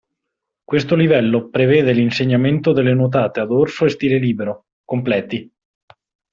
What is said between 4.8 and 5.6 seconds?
(completi).